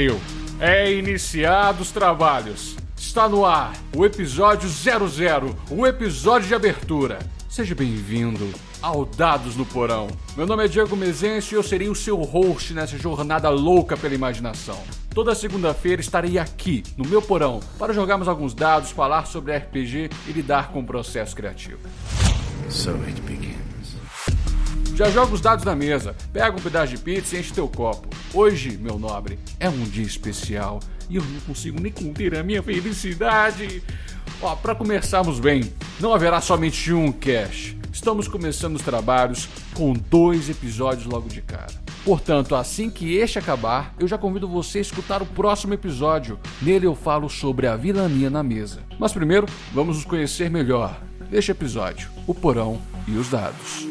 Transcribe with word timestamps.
aconteceu. 0.00 0.20
É 0.58 0.90
iniciados 0.92 1.88
os 1.88 1.92
trabalhos. 1.92 2.76
Está 2.96 3.28
no 3.28 3.44
ar 3.44 3.72
o 3.96 4.04
episódio 4.04 4.68
00, 4.68 5.56
o 5.70 5.86
episódio 5.86 6.48
de 6.48 6.54
abertura. 6.54 7.18
Seja 7.48 7.74
bem-vindo 7.74 8.48
ao 8.80 9.04
Dados 9.04 9.56
no 9.56 9.66
Porão. 9.66 10.08
Meu 10.36 10.46
nome 10.46 10.64
é 10.64 10.68
Diego 10.68 10.96
Mezencio 10.96 11.56
e 11.56 11.58
eu 11.58 11.62
serei 11.62 11.88
o 11.88 11.94
seu 11.94 12.16
host 12.18 12.72
nessa 12.72 12.96
jornada 12.96 13.48
louca 13.48 13.96
pela 13.96 14.14
imaginação. 14.14 14.78
Toda 15.12 15.34
segunda-feira 15.34 16.00
estarei 16.00 16.38
aqui, 16.38 16.84
no 16.96 17.04
meu 17.04 17.20
porão, 17.20 17.58
para 17.78 17.92
jogarmos 17.92 18.28
alguns 18.28 18.54
dados, 18.54 18.92
falar 18.92 19.26
sobre 19.26 19.56
RPG 19.56 20.10
e 20.28 20.32
lidar 20.32 20.70
com 20.70 20.80
o 20.80 20.86
processo 20.86 21.34
criativo. 21.34 21.80
So 22.68 22.90
it 23.06 23.20
begins. 23.22 23.96
Já 24.94 25.10
joga 25.10 25.34
os 25.34 25.40
dados 25.40 25.64
na 25.64 25.74
mesa, 25.74 26.14
pega 26.32 26.56
um 26.56 26.60
pedaço 26.60 26.94
de 26.94 26.98
pizza 26.98 27.34
e 27.34 27.40
enche 27.40 27.52
teu 27.52 27.66
copo. 27.66 28.09
Hoje, 28.32 28.78
meu 28.78 28.96
nobre, 28.96 29.40
é 29.58 29.68
um 29.68 29.82
dia 29.82 30.04
especial 30.04 30.78
e 31.08 31.16
eu 31.16 31.22
não 31.22 31.40
consigo 31.40 31.80
nem 31.80 31.90
conter 31.90 32.36
a 32.36 32.44
minha 32.44 32.62
felicidade. 32.62 33.82
Ó, 34.40 34.54
para 34.54 34.74
começarmos 34.74 35.40
bem, 35.40 35.72
não 35.98 36.14
haverá 36.14 36.40
somente 36.40 36.92
um 36.92 37.10
cash. 37.10 37.74
Estamos 37.92 38.28
começando 38.28 38.76
os 38.76 38.82
trabalhos 38.82 39.48
com 39.74 39.92
dois 39.92 40.48
episódios 40.48 41.06
logo 41.06 41.28
de 41.28 41.42
cara. 41.42 41.74
Portanto, 42.04 42.54
assim 42.54 42.88
que 42.88 43.16
este 43.16 43.38
acabar, 43.38 43.94
eu 43.98 44.06
já 44.06 44.16
convido 44.16 44.46
você 44.48 44.78
a 44.78 44.82
escutar 44.82 45.20
o 45.20 45.26
próximo 45.26 45.74
episódio. 45.74 46.38
Nele 46.62 46.86
eu 46.86 46.94
falo 46.94 47.28
sobre 47.28 47.66
a 47.66 47.74
vilania 47.74 48.30
na 48.30 48.44
mesa. 48.44 48.80
Mas 48.96 49.12
primeiro, 49.12 49.46
vamos 49.74 49.96
nos 49.96 50.04
conhecer 50.04 50.48
melhor. 50.48 51.02
Neste 51.30 51.50
episódio, 51.50 52.08
o 52.28 52.34
porão 52.34 52.80
e 53.08 53.16
os 53.16 53.28
dados. 53.28 53.89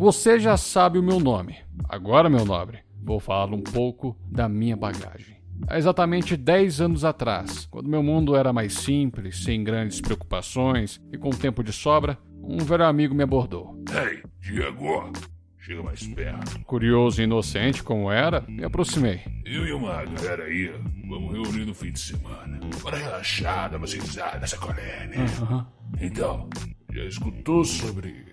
Você 0.00 0.40
já 0.40 0.56
sabe 0.56 0.98
o 0.98 1.02
meu 1.02 1.20
nome. 1.20 1.58
Agora, 1.86 2.30
meu 2.30 2.42
nobre, 2.42 2.78
vou 3.04 3.20
falar 3.20 3.52
um 3.52 3.60
pouco 3.60 4.16
da 4.24 4.48
minha 4.48 4.74
bagagem. 4.74 5.36
Há 5.68 5.76
exatamente 5.76 6.38
10 6.38 6.80
anos 6.80 7.04
atrás, 7.04 7.66
quando 7.66 7.86
meu 7.86 8.02
mundo 8.02 8.34
era 8.34 8.50
mais 8.50 8.72
simples, 8.72 9.44
sem 9.44 9.62
grandes 9.62 10.00
preocupações 10.00 10.98
e 11.12 11.18
com 11.18 11.28
tempo 11.28 11.62
de 11.62 11.70
sobra, 11.70 12.16
um 12.42 12.56
velho 12.64 12.86
amigo 12.86 13.14
me 13.14 13.24
abordou. 13.24 13.78
Ei, 13.92 14.22
Diego, 14.40 15.12
chega 15.58 15.82
mais 15.82 16.02
perto. 16.06 16.60
Curioso 16.64 17.20
e 17.20 17.24
inocente 17.24 17.82
como 17.82 18.10
era, 18.10 18.42
me 18.48 18.64
aproximei. 18.64 19.20
Eu 19.44 19.66
e 19.66 19.72
uma 19.74 20.02
galera 20.02 20.44
aí, 20.44 20.72
vamos 21.06 21.30
reunir 21.30 21.66
no 21.66 21.74
fim 21.74 21.92
de 21.92 22.00
semana. 22.00 22.58
Para 22.82 22.96
relaxar, 22.96 23.70
dar 23.70 23.76
umas 23.76 23.92
risadas, 23.92 24.48
sacolé, 24.48 25.08
né? 25.08 25.26
Então, 26.00 26.48
já 26.90 27.04
escutou 27.04 27.66
sobre 27.66 28.29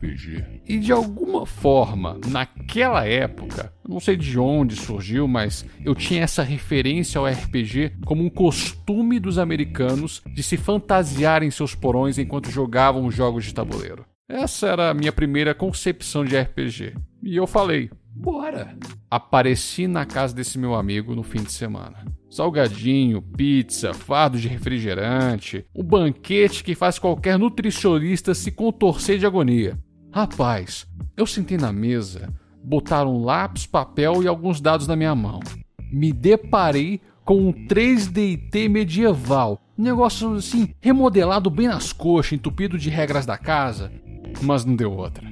RPG? 0.00 0.62
E 0.66 0.78
de 0.78 0.92
alguma 0.92 1.44
forma, 1.44 2.18
naquela 2.26 3.06
época, 3.06 3.72
não 3.86 4.00
sei 4.00 4.16
de 4.16 4.38
onde 4.38 4.74
surgiu, 4.74 5.28
mas 5.28 5.66
eu 5.84 5.94
tinha 5.94 6.22
essa 6.22 6.42
referência 6.42 7.18
ao 7.18 7.26
RPG 7.26 7.98
como 8.06 8.24
um 8.24 8.30
costume 8.30 9.20
dos 9.20 9.38
americanos 9.38 10.22
de 10.34 10.42
se 10.42 10.56
fantasiar 10.56 11.42
em 11.42 11.50
seus 11.50 11.74
porões 11.74 12.18
enquanto 12.18 12.50
jogavam 12.50 13.10
jogos 13.10 13.44
de 13.44 13.54
tabuleiro. 13.54 14.06
Essa 14.28 14.68
era 14.68 14.90
a 14.90 14.94
minha 14.94 15.12
primeira 15.12 15.54
concepção 15.54 16.24
de 16.24 16.38
RPG. 16.38 16.94
E 17.22 17.36
eu 17.36 17.46
falei: 17.46 17.90
bora! 18.14 18.76
Apareci 19.10 19.88
na 19.88 20.06
casa 20.06 20.34
desse 20.34 20.56
meu 20.56 20.74
amigo 20.74 21.14
no 21.14 21.24
fim 21.24 21.42
de 21.42 21.52
semana. 21.52 22.04
Salgadinho, 22.30 23.20
pizza, 23.20 23.92
fardo 23.92 24.38
de 24.38 24.46
refrigerante, 24.46 25.66
um 25.74 25.82
banquete 25.82 26.62
que 26.62 26.76
faz 26.76 26.96
qualquer 26.96 27.36
nutricionista 27.36 28.32
se 28.32 28.52
contorcer 28.52 29.18
de 29.18 29.26
agonia. 29.26 29.76
Rapaz, 30.12 30.86
eu 31.16 31.26
sentei 31.26 31.56
na 31.56 31.72
mesa, 31.72 32.32
botaram 32.62 33.22
lápis, 33.22 33.66
papel 33.66 34.22
e 34.22 34.28
alguns 34.28 34.60
dados 34.60 34.86
na 34.86 34.96
minha 34.96 35.14
mão. 35.14 35.40
Me 35.92 36.12
deparei 36.12 37.00
com 37.24 37.48
um 37.48 37.52
3DT 37.52 38.68
medieval, 38.68 39.60
um 39.78 39.82
negócio 39.82 40.34
assim, 40.34 40.74
remodelado 40.80 41.48
bem 41.48 41.68
nas 41.68 41.92
coxas, 41.92 42.32
entupido 42.32 42.78
de 42.78 42.90
regras 42.90 43.24
da 43.24 43.38
casa, 43.38 43.92
mas 44.42 44.64
não 44.64 44.74
deu 44.74 44.92
outra. 44.92 45.26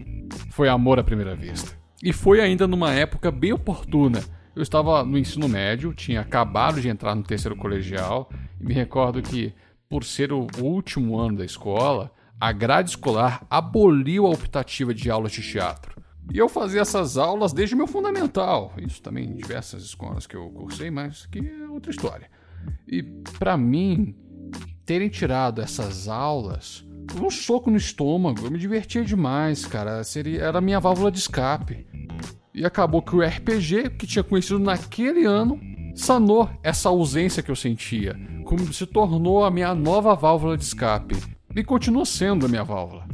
Foi 0.50 0.68
amor 0.68 0.98
à 0.98 1.04
primeira 1.04 1.34
vista. 1.34 1.76
E 2.02 2.12
foi 2.12 2.40
ainda 2.40 2.66
numa 2.66 2.92
época 2.92 3.30
bem 3.30 3.52
oportuna 3.52 4.22
eu 4.58 4.62
estava 4.62 5.04
no 5.04 5.16
ensino 5.16 5.48
médio, 5.48 5.94
tinha 5.94 6.20
acabado 6.20 6.80
de 6.80 6.88
entrar 6.88 7.14
no 7.14 7.22
terceiro 7.22 7.54
colegial 7.54 8.28
e 8.60 8.64
me 8.64 8.74
recordo 8.74 9.22
que, 9.22 9.54
por 9.88 10.02
ser 10.02 10.32
o 10.32 10.48
último 10.60 11.16
ano 11.16 11.38
da 11.38 11.44
escola, 11.44 12.10
a 12.40 12.52
grade 12.52 12.90
escolar 12.90 13.44
aboliu 13.50 14.26
a 14.26 14.30
optativa 14.30 14.94
de 14.94 15.10
aulas 15.10 15.32
de 15.32 15.42
teatro. 15.42 15.98
E 16.32 16.38
eu 16.38 16.48
fazia 16.48 16.82
essas 16.82 17.16
aulas 17.16 17.52
desde 17.52 17.74
o 17.74 17.78
meu 17.78 17.86
fundamental. 17.86 18.72
Isso 18.78 19.02
também 19.02 19.24
em 19.24 19.34
diversas 19.34 19.82
escolas 19.82 20.26
que 20.26 20.36
eu 20.36 20.48
cursei, 20.50 20.90
mas 20.90 21.26
que 21.26 21.38
é 21.38 21.68
outra 21.68 21.90
história. 21.90 22.30
E 22.86 23.02
para 23.38 23.56
mim, 23.56 24.14
terem 24.84 25.08
tirado 25.08 25.62
essas 25.62 26.06
aulas, 26.06 26.84
um 27.20 27.30
soco 27.30 27.70
no 27.70 27.76
estômago, 27.76 28.44
eu 28.44 28.50
me 28.50 28.58
divertia 28.58 29.04
demais, 29.04 29.64
cara. 29.64 30.04
Seria, 30.04 30.42
era 30.42 30.58
a 30.58 30.60
minha 30.60 30.78
válvula 30.78 31.10
de 31.10 31.18
escape. 31.18 31.86
E 32.54 32.64
acabou 32.64 33.00
que 33.00 33.16
o 33.16 33.22
RPG, 33.22 33.90
que 33.98 34.06
tinha 34.06 34.22
conhecido 34.22 34.58
naquele 34.58 35.24
ano, 35.24 35.58
sanou 35.94 36.50
essa 36.62 36.88
ausência 36.88 37.42
que 37.42 37.50
eu 37.50 37.56
sentia, 37.56 38.16
como 38.44 38.72
se 38.72 38.86
tornou 38.86 39.44
a 39.44 39.50
minha 39.50 39.74
nova 39.74 40.14
válvula 40.14 40.56
de 40.56 40.64
escape. 40.64 41.16
E 41.58 41.64
continua 41.64 42.04
sendo 42.04 42.46
a 42.46 42.48
minha 42.48 42.62
válvula. 42.62 43.04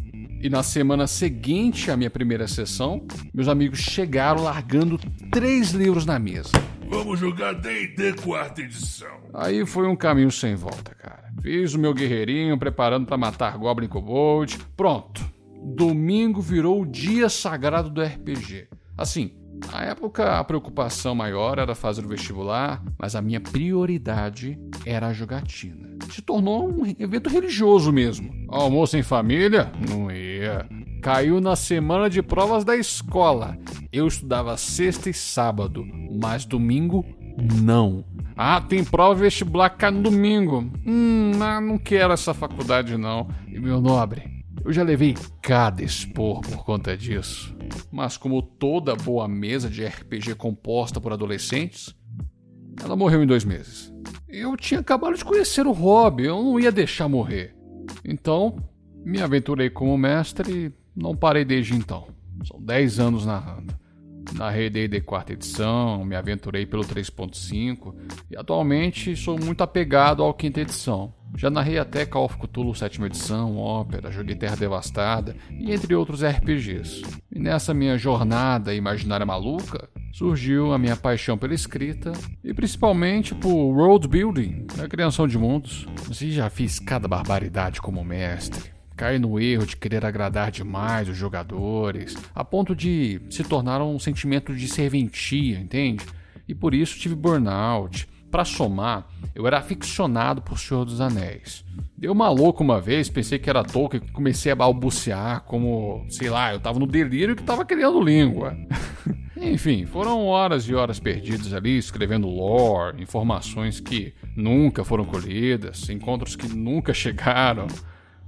E 0.43 0.51
na 0.51 0.63
semana 0.63 1.07
seguinte 1.07 1.91
à 1.91 1.97
minha 1.97 2.11
primeira 2.11 2.47
sessão, 2.47 3.07
meus 3.33 3.49
amigos 3.49 3.79
chegaram 3.79 4.43
largando 4.43 5.01
três 5.31 5.71
livros 5.71 6.05
na 6.05 6.19
mesa. 6.19 6.51
Vamos 6.91 7.19
jogar 7.19 7.55
D&D 7.55 8.13
quarta 8.23 8.61
edição. 8.61 9.17
Aí 9.33 9.65
foi 9.65 9.89
um 9.89 9.97
caminho 9.97 10.31
sem 10.31 10.55
volta, 10.55 10.95
cara. 10.95 11.33
Fiz 11.41 11.73
o 11.73 11.79
meu 11.79 11.95
guerreirinho 11.95 12.59
preparando 12.59 13.07
para 13.07 13.17
matar 13.17 13.57
Goblin 13.57 13.89
Kobold. 13.89 14.59
Pronto. 14.77 15.25
Domingo 15.75 16.43
virou 16.43 16.83
o 16.83 16.87
dia 16.87 17.31
sagrado 17.31 17.89
do 17.89 18.03
RPG. 18.03 18.69
Assim, 18.99 19.33
na 19.73 19.85
época 19.85 20.39
a 20.39 20.45
preocupação 20.45 21.15
maior 21.15 21.59
era 21.59 21.75
fazer 21.75 22.05
o 22.05 22.09
vestibular, 22.09 22.85
mas 22.99 23.17
a 23.17 23.23
minha 23.23 23.41
prioridade 23.41 24.59
era 24.85 25.07
a 25.07 25.13
jogatina. 25.15 25.94
Se 26.15 26.23
tornou 26.23 26.71
um 26.71 26.87
evento 26.87 27.29
religioso 27.29 27.93
mesmo. 27.93 28.33
Almoço 28.47 28.97
em 28.97 29.03
família? 29.03 29.73
Não 29.91 30.13
ia. 30.13 30.65
Caiu 31.03 31.41
na 31.41 31.57
semana 31.57 32.09
de 32.09 32.23
provas 32.23 32.63
da 32.63 32.77
escola. 32.77 33.59
Eu 33.93 34.07
estudava 34.07 34.57
sexta 34.57 35.11
e 35.11 35.13
sábado, 35.13 35.85
mas 36.13 36.45
domingo 36.45 37.05
não. 37.61 38.05
Ah, 38.37 38.61
tem 38.61 38.85
prova 38.85 39.17
vestibular 39.17 39.71
cá 39.71 39.91
no 39.91 40.03
domingo. 40.03 40.71
Hum, 40.87 41.33
não 41.35 41.79
quero 41.79 42.13
essa 42.13 42.33
faculdade 42.33 42.97
não. 42.97 43.29
E 43.49 43.59
meu 43.59 43.81
nobre, 43.81 44.45
eu 44.65 44.73
já 44.73 44.85
levei 44.85 45.17
cada 45.43 45.83
expor 45.83 46.43
por 46.43 46.65
conta 46.65 46.97
disso. 46.97 47.53
Mas 47.91 48.17
como 48.17 48.41
toda 48.41 48.95
boa 48.95 49.27
mesa 49.27 49.69
de 49.69 49.85
RPG 49.85 50.37
composta 50.37 51.01
por 51.01 51.13
adolescentes, 51.13 51.93
ela 52.83 52.97
morreu 52.97 53.23
em 53.23 53.27
dois 53.27 53.45
meses. 53.45 53.93
Eu 54.29 54.57
tinha 54.57 54.81
acabado 54.81 55.17
de 55.17 55.25
conhecer 55.25 55.67
o 55.67 55.73
hobby, 55.73 56.25
eu 56.25 56.43
não 56.43 56.59
ia 56.59 56.73
deixar 56.73 57.09
morrer. 57.09 57.55
Então, 58.05 58.57
me 59.05 59.21
aventurei 59.21 59.71
como 59.71 59.97
mestre 59.97 60.53
e 60.53 60.73
não 60.97 61.15
parei 61.15 61.45
desde 61.45 61.75
então. 61.75 62.09
São 62.45 62.61
10 62.61 62.99
anos 62.99 63.27
narrando. 63.27 63.75
Narrei 64.35 64.69
D&D 64.71 65.01
quarta 65.03 65.33
edição, 65.33 66.05
me 66.05 66.17
aventurei 66.17 66.67
pelo 66.67 66.83
3.5 66.83 67.95
e 68.31 68.37
atualmente 68.37 69.15
sou 69.15 69.39
muito 69.39 69.63
apegado 69.63 70.23
ao 70.23 70.35
quinta 70.35 70.61
edição. 70.61 71.15
Já 71.37 71.51
narrei 71.51 71.79
até 71.79 72.07
Call 72.07 72.25
of 72.25 72.39
Cthulhu 72.39 72.75
7 72.75 73.03
edição, 73.03 73.57
Ópera, 73.57 74.11
joguei 74.11 74.35
Terra 74.35 74.57
Devastada 74.57 75.37
e 75.51 75.73
entre 75.73 75.95
outros 75.95 76.25
RPGs. 76.25 77.03
E 77.31 77.39
nessa 77.39 77.75
minha 77.75 77.99
jornada 77.99 78.75
imaginária 78.75 79.27
maluca, 79.27 79.89
surgiu 80.15 80.73
a 80.73 80.79
minha 80.79 80.95
paixão 80.95 81.37
pela 81.37 81.55
escrita 81.55 82.13
e 82.45 82.55
principalmente 82.55 83.35
por 83.35 83.51
world 83.51 84.07
building, 84.07 84.65
a 84.81 84.87
criação 84.87 85.27
de 85.27 85.37
mundos. 85.37 85.89
Mas 86.07 86.19
já 86.19 86.49
fiz 86.49 86.79
cada 86.79 87.09
barbaridade 87.09 87.83
como 87.83 88.05
mestre. 88.05 88.71
Caí 88.97 89.19
no 89.19 89.41
erro 89.41 89.67
de 89.67 89.77
querer 89.77 90.07
agradar 90.07 90.53
demais 90.53 91.09
os 91.09 91.17
jogadores, 91.17 92.17
a 92.33 92.45
ponto 92.45 92.77
de 92.77 93.21
se 93.29 93.43
tornar 93.43 93.83
um 93.83 93.99
sentimento 93.99 94.55
de 94.55 94.69
serventia, 94.69 95.59
entende? 95.59 96.07
E 96.47 96.55
por 96.55 96.75
isso 96.75 96.97
tive 96.97 97.17
burnout, 97.17 98.07
para 98.35 98.45
somar, 98.45 99.07
eu 99.33 99.47
era 99.47 99.59
aficionado 99.59 100.43
por 100.43 100.59
Senhor 100.59 100.85
dos 100.85 101.01
Anéis. 101.01 101.65
Deu 101.97 102.11
uma 102.11 102.29
louca 102.29 102.65
uma 102.65 102.81
vez, 102.81 103.09
pensei 103.09 103.39
que 103.39 103.49
era 103.49 103.63
Tolkien, 103.63 104.03
comecei 104.13 104.51
a 104.51 104.57
balbuciar 104.57 105.43
como, 105.43 106.05
sei 106.09 106.29
lá, 106.29 106.53
eu 106.53 106.59
tava 106.59 106.81
no 106.81 106.87
delírio 106.89 107.37
que 107.37 107.45
tava 107.45 107.65
criando 107.65 108.01
língua. 108.01 108.57
Enfim, 109.41 109.87
foram 109.87 110.27
horas 110.27 110.69
e 110.69 110.75
horas 110.75 110.99
perdidas 110.99 111.55
ali 111.55 111.79
escrevendo 111.79 112.27
lore, 112.27 113.01
informações 113.01 113.79
que 113.79 114.13
nunca 114.37 114.83
foram 114.83 115.05
colhidas, 115.05 115.89
encontros 115.89 116.35
que 116.35 116.49
nunca 116.49 116.93
chegaram. 116.93 117.69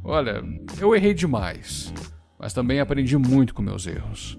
Olha, 0.05 0.41
eu 0.79 0.95
errei 0.95 1.15
demais. 1.15 1.93
mas 2.39 2.53
também 2.53 2.79
aprendi 2.79 3.19
muito 3.19 3.53
com 3.53 3.61
meus 3.61 3.89
erros. 3.89 4.39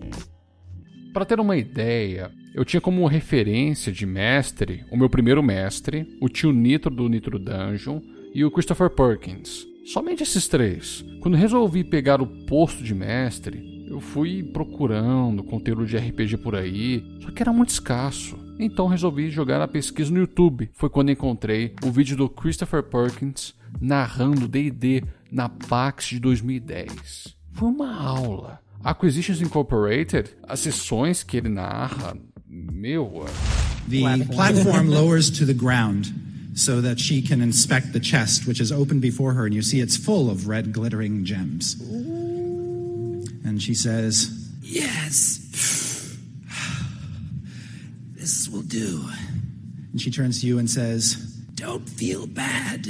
Para 1.14 1.26
ter 1.26 1.40
uma 1.40 1.58
ideia, 1.58 2.32
eu 2.54 2.64
tinha 2.66 2.82
como 2.82 3.06
referência 3.08 3.92
de 3.92 4.06
mestre 4.06 4.86
o 4.92 4.98
meu 4.98 5.10
primeiro 5.10 5.42
mestre, 5.42 6.08
o 6.22 6.30
tio 6.30 6.52
Nitro 6.52 6.94
do 6.94 7.08
Nitro 7.08 7.40
Dungeon 7.40 8.02
e 8.34 8.44
o 8.44 8.52
Christopher 8.52 8.90
Perkins. 8.90 9.66
Somente 9.86 10.24
esses 10.24 10.48
três. 10.48 11.04
Quando 11.22 11.38
resolvi 11.38 11.84
pegar 11.84 12.22
o 12.22 12.28
posto 12.46 12.84
de 12.84 12.94
mestre, 12.94 13.86
eu 13.90 14.02
fui 14.02 14.44
procurando 14.44 15.44
conteúdo 15.44 15.86
de 15.86 15.98
RPG 15.98 16.38
por 16.38 16.56
aí, 16.56 17.04
só 17.22 17.32
que 17.32 17.42
era 17.42 17.54
muito 17.54 17.70
escasso. 17.70 18.38
Então 18.60 18.88
resolvi 18.88 19.30
jogar 19.30 19.62
a 19.62 19.68
pesquisa 19.68 20.12
no 20.12 20.20
YouTube. 20.20 20.70
Foi 20.74 20.90
quando 20.90 21.12
encontrei 21.12 21.74
o 21.86 21.92
vídeo 21.92 22.18
do 22.18 22.28
Christopher 22.28 22.84
Perkins 22.84 23.56
narrando 23.80 24.48
D&D 24.48 25.04
na 25.32 25.48
PAX 25.48 26.08
de 26.08 26.20
2010. 26.20 27.36
Foi 27.54 27.70
uma 27.70 27.96
aula. 27.96 28.60
Acquisitions 28.86 29.42
Incorporated, 29.42 30.30
as 30.48 30.60
sessões 30.62 31.24
que 31.24 31.38
ele 31.38 31.50
narra, 31.50 32.18
meu. 32.50 33.26
The 33.88 34.26
platform 34.32 34.90
lowers 34.92 35.30
to 35.32 35.46
the 35.46 35.54
ground 35.54 36.12
so 36.56 36.82
that 36.82 37.00
she 37.00 37.22
can 37.22 37.42
inspect 37.42 37.94
the 37.94 38.00
chest, 38.00 38.48
which 38.48 38.60
is 38.60 38.72
open 38.72 39.00
before 39.00 39.34
her, 39.34 39.46
and 39.46 39.54
you 39.54 39.62
see 39.62 39.80
it's 39.80 39.96
full 39.98 40.30
of 40.30 40.48
red 40.48 40.74
glittering 40.74 41.24
gems. 41.26 41.76
And 43.46 43.62
she 43.62 43.74
says, 43.74 44.50
Yes. 44.62 45.44
This 48.16 48.50
will 48.50 48.64
do. 48.64 49.06
and 49.92 50.02
she 50.02 50.12
turns 50.12 50.42
to 50.42 50.48
you 50.48 50.60
and 50.60 50.70
says, 50.70 51.16
Don't 51.56 51.88
feel 51.88 52.28
bad. 52.28 52.88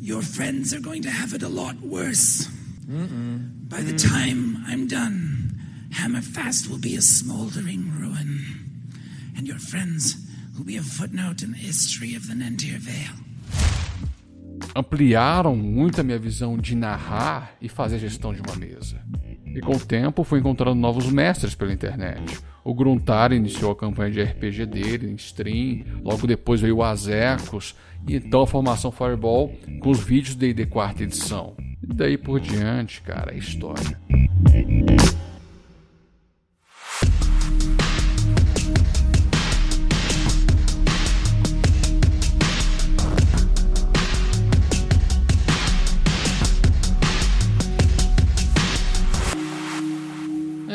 Your 0.00 0.22
friends 0.22 0.72
are 0.72 0.80
going 0.80 1.02
to 1.02 1.10
have 1.10 1.34
it 1.34 1.42
a 1.42 1.48
lot 1.48 1.78
worse. 1.80 2.48
By 2.90 3.82
the 3.82 3.96
time 3.96 4.64
I'm 4.66 4.88
done, 4.88 5.54
Hammerfast 5.92 6.68
will 6.68 6.80
be 6.80 6.96
a 6.96 7.00
smoldering 7.00 7.88
ruin. 7.96 8.40
And 9.36 9.46
your 9.46 9.60
friends 9.60 10.16
will 10.58 10.64
be 10.64 10.76
a 10.76 10.82
footnote 10.82 11.40
in 11.44 11.52
the 11.52 11.56
history 11.56 12.16
of 12.16 12.26
the 12.26 12.34
Vale. 12.34 13.30
ampliaram 14.74 15.54
muito 15.54 16.00
a 16.00 16.04
minha 16.04 16.18
visão 16.18 16.58
de 16.58 16.74
narrar 16.74 17.52
e 17.62 17.68
fazer 17.68 18.00
gestão 18.00 18.34
de 18.34 18.40
uma 18.40 18.56
mesa. 18.56 19.00
E 19.46 19.60
com 19.60 19.76
o 19.76 19.80
tempo 19.80 20.24
fui 20.24 20.40
encontrando 20.40 20.80
novos 20.80 21.06
mestres 21.10 21.54
pela 21.54 21.72
internet. 21.72 22.40
O 22.62 22.74
Gruntar 22.74 23.32
iniciou 23.32 23.72
a 23.72 23.76
campanha 23.76 24.10
de 24.10 24.22
RPG 24.22 24.66
dele 24.66 25.10
em 25.10 25.14
stream, 25.14 25.84
logo 26.02 26.26
depois 26.26 26.60
veio 26.60 26.76
o 26.76 26.82
Azecos, 26.82 27.74
e 28.06 28.16
então 28.16 28.42
a 28.42 28.46
formação 28.46 28.92
Fireball 28.92 29.52
com 29.80 29.90
os 29.90 30.00
vídeos 30.00 30.34
de 30.34 30.52
D&D 30.52 30.66
quarta 30.66 31.02
edição. 31.02 31.54
E 31.82 31.94
daí 31.94 32.18
por 32.18 32.38
diante, 32.38 33.00
cara, 33.00 33.32
é 33.32 33.38
história. 33.38 33.98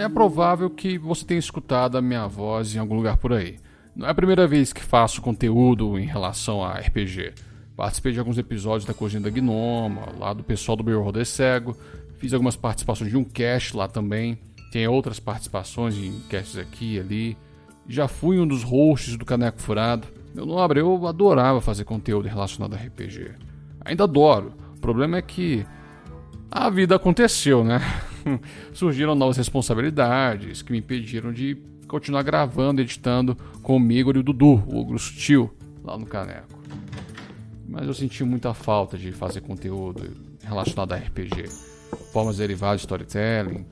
É 0.06 0.10
provável 0.10 0.70
que 0.70 1.00
você 1.00 1.26
tenha 1.26 1.40
escutado 1.40 1.98
a 1.98 2.02
minha 2.02 2.28
voz 2.28 2.76
em 2.76 2.78
algum 2.78 2.94
lugar 2.94 3.18
por 3.18 3.34
aí. 3.34 3.58
Não 3.96 4.06
é 4.06 4.12
a 4.12 4.14
primeira 4.14 4.48
vez 4.48 4.72
que 4.72 4.84
faço 4.84 5.20
conteúdo 5.20 5.98
em 5.98 6.06
relação 6.06 6.64
a 6.64 6.74
RPG. 6.74 7.34
Participei 7.76 8.12
de 8.12 8.20
alguns 8.20 8.38
episódios 8.38 8.86
da 8.86 8.94
Cozinha 8.94 9.24
da 9.24 9.32
Gnoma, 9.32 10.10
lá 10.20 10.32
do 10.32 10.44
pessoal 10.44 10.76
do 10.76 10.84
Beer 10.84 11.02
Roder 11.02 11.26
Cego. 11.26 11.76
Fiz 12.20 12.34
algumas 12.34 12.56
participações 12.56 13.10
de 13.10 13.18
um 13.18 13.24
cast 13.24 13.76
lá 13.76 13.88
também. 13.88 14.38
Tem 14.72 14.88
outras 14.88 15.20
participações 15.20 15.98
em 15.98 16.20
casts 16.30 16.60
aqui 16.60 16.98
e 16.98 17.00
ali. 17.00 17.38
Já 17.90 18.08
fui 18.08 18.38
um 18.38 18.46
dos 18.46 18.62
hosts 18.62 19.18
do 19.18 19.26
Caneco 19.26 19.60
Furado. 19.60 20.08
Meu 20.36 20.46
nobre, 20.46 20.82
eu 20.82 21.08
adorava 21.08 21.62
fazer 21.62 21.84
conteúdo 21.84 22.28
relacionado 22.28 22.76
a 22.76 22.78
RPG. 22.78 23.32
Ainda 23.84 24.04
adoro. 24.04 24.54
O 24.78 24.80
problema 24.80 25.18
é 25.18 25.22
que 25.24 25.66
a 26.52 26.70
vida 26.70 26.96
aconteceu, 26.96 27.64
né? 27.64 27.82
Surgiram 28.74 29.16
novas 29.16 29.38
responsabilidades 29.38 30.62
que 30.62 30.72
me 30.72 30.80
impediram 30.80 31.32
de 31.32 31.58
continuar 31.88 32.24
gravando, 32.24 32.82
editando 32.82 33.36
com 33.62 33.80
o 33.80 33.92
Igor 33.92 34.16
e 34.16 34.20
o 34.20 34.24
Dudu, 34.24 34.64
o 34.68 34.80
Ogro 34.80 35.00
Sutil, 35.00 35.56
lá 35.84 35.98
no 35.98 36.06
Caneco. 36.06 36.60
Mas 37.68 37.88
eu 37.88 37.94
senti 37.94 38.24
muita 38.24 38.54
falta 38.54 38.98
de 38.98 39.12
fazer 39.12 39.42
conteúdo 39.42 40.16
relacionado 40.44 40.94
a 40.94 40.98
RPG, 40.98 41.50
formas 42.12 42.38
derivadas 42.38 42.82
de 42.82 42.86
storytelling. 42.86 43.66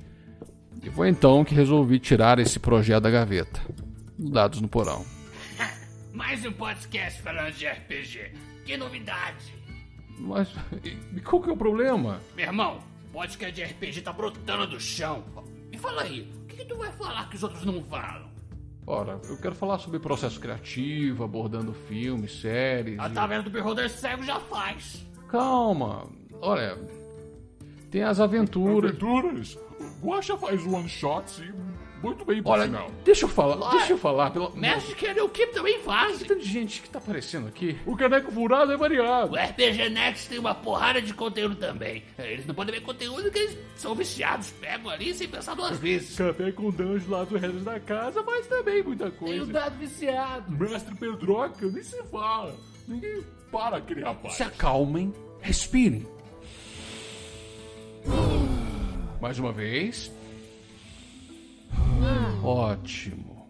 E 0.81 0.89
foi 0.89 1.09
então 1.09 1.45
que 1.45 1.55
resolvi 1.55 1.99
tirar 1.99 2.39
esse 2.39 2.59
projeto 2.59 3.03
da 3.03 3.09
gaveta. 3.09 3.61
Dados 4.17 4.59
no 4.59 4.67
porão. 4.67 5.05
Mais 6.11 6.45
um 6.45 6.51
podcast 6.51 7.21
falando 7.21 7.53
de 7.53 7.67
RPG. 7.67 8.31
Que 8.65 8.77
novidade! 8.77 9.53
Mas 10.19 10.49
e 10.83 11.21
qual 11.21 11.41
que 11.41 11.49
é 11.49 11.53
o 11.53 11.57
problema? 11.57 12.21
Meu 12.35 12.45
irmão, 12.45 12.79
podcast 13.13 13.53
de 13.53 13.63
RPG 13.63 14.01
tá 14.01 14.11
brotando 14.11 14.65
do 14.65 14.79
chão. 14.79 15.23
Me 15.71 15.77
fala 15.77 16.01
aí, 16.01 16.27
o 16.43 16.47
que, 16.47 16.57
que 16.57 16.65
tu 16.65 16.75
vai 16.75 16.91
falar 16.93 17.29
que 17.29 17.35
os 17.35 17.43
outros 17.43 17.63
não 17.63 17.81
falam? 17.83 18.33
Ora, 18.87 19.21
eu 19.29 19.37
quero 19.37 19.53
falar 19.53 19.77
sobre 19.77 19.99
processo 19.99 20.39
criativo, 20.39 21.23
abordando 21.23 21.73
filmes, 21.73 22.41
séries. 22.41 22.99
A 22.99 23.07
e- 23.07 23.13
taverna 23.13 23.43
do 23.43 23.51
Berroder 23.51 23.89
Cego 23.89 24.23
já 24.23 24.39
faz. 24.39 25.05
Calma. 25.29 26.07
Olha, 26.41 26.77
tem 27.91 28.01
as 28.03 28.19
aventuras. 28.19 28.89
Aventuras? 28.89 29.57
O 30.01 30.07
Guaxa 30.07 30.35
faz 30.35 30.65
one 30.65 30.89
shots 30.89 31.39
e 31.39 31.53
muito 32.03 32.25
bem, 32.25 32.41
Olha, 32.43 32.65
sinal. 32.65 32.91
deixa 33.03 33.25
eu 33.25 33.29
falar, 33.29 33.71
deixa 33.71 33.93
eu 33.93 33.97
falar. 33.97 34.29
Pelo... 34.31 34.55
Mestre 34.55 34.93
Kenny 34.95 35.21
o 35.21 35.29
Keep 35.29 35.53
também 35.53 35.79
faz. 35.79 36.19
Tanto 36.19 36.41
de 36.41 36.45
gente 36.49 36.81
que 36.81 36.89
tá 36.89 36.99
aparecendo 36.99 37.47
aqui. 37.47 37.77
O 37.85 37.95
caneco 37.95 38.31
furado 38.31 38.71
é 38.71 38.77
variado. 38.77 39.33
O 39.33 39.35
RPG 39.35 39.89
Next 39.89 40.29
tem 40.29 40.37
uma 40.37 40.53
porrada 40.53 41.01
de 41.01 41.13
conteúdo 41.13 41.55
também. 41.55 42.03
Eles 42.19 42.45
não 42.45 42.53
podem 42.53 42.75
ver 42.75 42.81
conteúdo 42.81 43.31
que 43.31 43.39
eles 43.39 43.57
são 43.75 43.95
viciados. 43.95 44.51
Pegam 44.59 44.89
ali 44.89 45.13
sem 45.13 45.27
pensar 45.27 45.55
duas 45.55 45.77
vezes. 45.79 46.17
Café 46.17 46.51
com 46.51 46.69
danjo 46.69 47.09
lá 47.09 47.23
dos 47.23 47.39
redes 47.41 47.63
da 47.63 47.79
casa, 47.79 48.21
mas 48.23 48.45
também 48.47 48.83
muita 48.83 49.05
Tem 49.09 49.13
o 49.13 49.19
coisa. 49.19 49.53
dado 49.53 49.77
viciado. 49.77 50.51
Mestre 50.51 50.95
Pedroca, 50.95 51.65
nem 51.65 51.83
se 51.83 52.01
fala. 52.03 52.55
Ninguém 52.87 53.23
para 53.51 53.77
aquele 53.77 54.01
rapaz. 54.03 54.33
Se 54.35 54.43
acalmem, 54.43 55.13
respirem. 55.39 56.05
Mais 59.21 59.39
uma 59.39 59.53
vez. 59.53 60.11
Ótimo. 62.43 63.47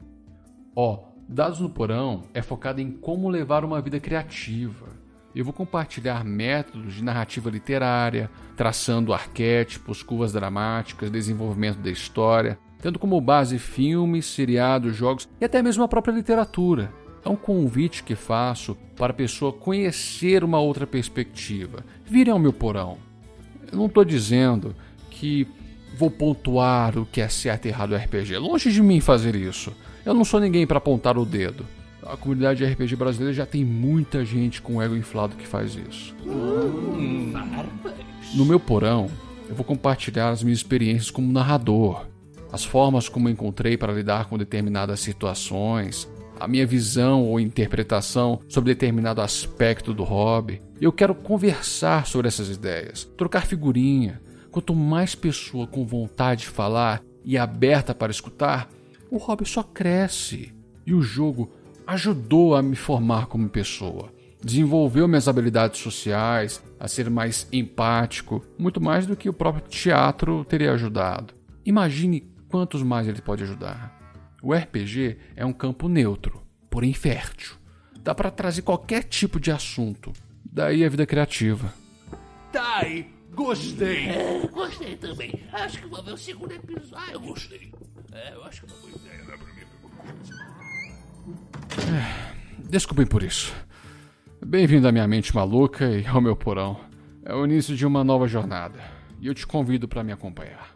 Ó, 0.76 1.14
Dados 1.28 1.60
no 1.60 1.70
Porão 1.70 2.24
é 2.34 2.42
focado 2.42 2.80
em 2.80 2.92
como 2.92 3.30
levar 3.30 3.66
uma 3.66 3.82
vida 3.82 4.00
criativa. 4.00 4.88
Eu 5.34 5.44
vou 5.44 5.54
compartilhar 5.54 6.24
métodos 6.24 6.94
de 6.94 7.04
narrativa 7.04 7.50
literária, 7.50 8.30
traçando 8.56 9.14
arquétipos, 9.14 10.04
curvas 10.04 10.32
dramáticas, 10.32 11.10
desenvolvimento 11.10 11.80
da 11.80 11.90
história, 11.90 12.60
tendo 12.80 13.00
como 13.00 13.20
base 13.20 13.58
filmes, 13.58 14.28
seriados, 14.28 14.96
jogos 14.96 15.28
e 15.42 15.46
até 15.46 15.62
mesmo 15.64 15.84
a 15.84 15.88
própria 15.88 16.14
literatura. 16.14 16.94
É 17.26 17.30
um 17.30 17.36
convite 17.36 18.04
que 18.04 18.16
faço 18.16 18.76
para 18.96 19.12
a 19.12 19.16
pessoa 19.16 19.52
conhecer 19.52 20.44
uma 20.44 20.60
outra 20.60 20.86
perspectiva. 20.86 21.84
Virem 22.06 22.32
ao 22.32 22.38
meu 22.38 22.54
porão. 22.54 22.98
Eu 23.72 23.78
não 23.78 23.88
estou 23.88 24.06
dizendo 24.06 24.76
que 25.10 25.48
vou 25.96 26.10
pontuar 26.10 26.98
o 26.98 27.06
que 27.06 27.22
é 27.22 27.28
certo 27.28 27.66
e 27.66 27.70
errado 27.70 27.92
no 27.92 27.96
RPG. 27.96 28.38
Longe 28.38 28.72
de 28.72 28.82
mim 28.82 29.00
fazer 29.00 29.36
isso. 29.36 29.74
Eu 30.06 30.14
não 30.14 30.26
sou 30.26 30.40
ninguém 30.40 30.68
para 30.68 30.78
apontar 30.78 31.18
o 31.18 31.26
dedo. 31.26 31.66
A 32.06 32.18
comunidade 32.18 32.60
de 32.60 32.66
RPG 32.66 32.96
brasileira 32.96 33.34
já 33.34 33.46
tem 33.46 33.64
muita 33.64 34.26
gente 34.26 34.62
com 34.62 34.82
ego 34.82 34.96
inflado 34.96 35.36
que 35.38 35.48
faz 35.48 35.76
isso. 35.76 36.14
No 38.34 38.46
meu 38.46 38.60
porão, 38.60 39.10
eu 39.48 39.56
vou 39.56 39.64
compartilhar 39.64 40.30
as 40.30 40.44
minhas 40.44 40.60
experiências 40.60 41.10
como 41.10 41.32
narrador, 41.32 42.06
as 42.52 42.66
formas 42.66 43.08
como 43.08 43.30
encontrei 43.30 43.78
para 43.78 43.94
lidar 43.94 44.26
com 44.26 44.38
determinadas 44.38 45.00
situações, 45.00 46.10
a 46.40 46.48
minha 46.48 46.66
visão 46.66 47.24
ou 47.24 47.40
interpretação 47.40 48.40
sobre 48.50 48.74
determinado 48.74 49.22
aspecto 49.22 49.94
do 49.94 50.04
hobby. 50.04 50.62
Eu 50.82 50.92
quero 50.92 51.16
conversar 51.16 52.06
sobre 52.06 52.28
essas 52.28 52.50
ideias, 52.50 53.06
trocar 53.16 53.46
figurinha. 53.46 54.22
Quanto 54.54 54.76
mais 54.76 55.16
pessoa 55.16 55.66
com 55.66 55.84
vontade 55.84 56.42
de 56.42 56.48
falar 56.48 57.02
e 57.26 57.40
aberta 57.40 57.96
para 57.96 58.12
escutar, 58.12 58.70
o 59.10 59.18
hobby 59.18 59.48
só 59.48 59.64
cresce. 59.64 60.54
E 60.86 60.94
o 60.94 61.02
jogo 61.02 61.52
ajudou 61.88 62.54
a 62.54 62.62
me 62.62 62.76
formar 62.76 63.26
como 63.26 63.50
pessoa. 63.50 64.14
Desenvolveu 64.44 65.08
minhas 65.08 65.28
habilidades 65.28 65.82
sociais, 65.82 66.64
a 66.80 66.88
ser 66.88 67.10
mais 67.10 67.48
empático, 67.52 68.46
muito 68.56 68.80
mais 68.80 69.08
do 69.08 69.16
que 69.16 69.28
o 69.28 69.34
próprio 69.34 69.68
teatro 69.68 70.46
teria 70.46 70.74
ajudado. 70.74 71.34
Imagine 71.66 72.32
quantos 72.48 72.84
mais 72.84 73.08
ele 73.08 73.24
pode 73.24 73.42
ajudar. 73.42 73.98
O 74.40 74.54
RPG 74.54 75.18
é 75.36 75.44
um 75.44 75.52
campo 75.52 75.90
neutro, 75.90 76.44
porém 76.70 76.94
fértil. 76.94 77.56
Dá 78.04 78.14
para 78.14 78.30
trazer 78.30 78.62
qualquer 78.62 79.02
tipo 79.06 79.40
de 79.40 79.50
assunto. 79.50 80.14
Daí 80.46 80.86
a 80.86 80.90
vida 80.90 81.08
criativa. 81.08 81.74
Tá 82.52 82.82
aí. 82.82 83.23
Gostei. 83.36 84.10
É, 84.10 84.48
gostei 84.52 84.96
também. 84.96 85.44
Acho 85.52 85.80
que 85.80 85.88
vou 85.88 86.04
ver 86.04 86.14
o 86.14 86.18
segundo 86.18 86.52
episódio. 86.52 87.14
Eu 87.14 87.20
gostei. 87.20 87.72
É, 88.12 88.34
eu 88.34 88.44
acho 88.44 88.62
que 88.62 88.72
é 88.72 88.74
uma 88.74 88.82
boa 88.82 88.94
ideia, 88.94 89.24
não 89.24 89.34
é 89.34 89.38
pra 89.38 89.48
mim. 89.54 89.64
Desculpem 92.70 93.06
por 93.06 93.24
isso. 93.24 93.54
Bem-vindo 94.46 94.88
à 94.88 94.92
minha 94.92 95.08
mente 95.08 95.34
maluca 95.34 95.90
e 95.90 96.06
ao 96.06 96.22
meu 96.22 96.36
porão. 96.36 96.80
É 97.26 97.34
o 97.34 97.46
início 97.46 97.76
de 97.76 97.86
uma 97.86 98.04
nova 98.04 98.28
jornada 98.28 98.80
e 99.20 99.28
eu 99.28 99.34
te 99.34 99.48
convido 99.48 99.88
para 99.88 100.04
me 100.04 100.12
acompanhar. 100.12 100.76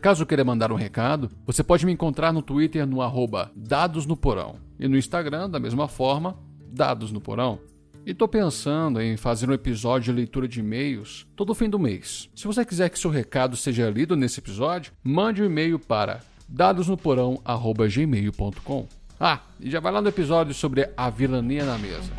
Caso 0.00 0.24
queira 0.24 0.44
mandar 0.44 0.72
um 0.72 0.76
recado, 0.76 1.28
você 1.44 1.62
pode 1.62 1.84
me 1.84 1.92
encontrar 1.92 2.32
no 2.32 2.40
Twitter 2.40 2.86
no 2.86 3.02
arroba 3.02 3.50
Dados 3.54 4.06
no 4.06 4.16
Porão 4.16 4.56
e 4.78 4.88
no 4.88 4.96
Instagram, 4.96 5.50
da 5.50 5.60
mesma 5.60 5.88
forma, 5.88 6.38
Dados 6.72 7.12
no 7.12 7.20
Porão. 7.20 7.58
E 8.06 8.14
tô 8.14 8.26
pensando 8.26 9.00
em 9.00 9.16
fazer 9.16 9.48
um 9.48 9.52
episódio 9.52 10.12
de 10.12 10.18
leitura 10.18 10.48
de 10.48 10.58
e-mails 10.60 11.26
todo 11.36 11.54
fim 11.54 11.68
do 11.68 11.78
mês. 11.78 12.28
Se 12.34 12.46
você 12.46 12.64
quiser 12.64 12.88
que 12.88 12.98
seu 12.98 13.10
recado 13.10 13.56
seja 13.56 13.88
lido 13.90 14.16
nesse 14.16 14.40
episódio, 14.40 14.92
mande 15.04 15.42
um 15.42 15.46
e-mail 15.46 15.78
para 15.78 16.20
dadosnoporão.gmail.com 16.48 18.86
Ah, 19.18 19.40
e 19.60 19.70
já 19.70 19.80
vai 19.80 19.92
lá 19.92 20.00
no 20.00 20.08
episódio 20.08 20.54
sobre 20.54 20.88
a 20.96 21.10
vilania 21.10 21.64
na 21.64 21.76
mesa. 21.78 22.10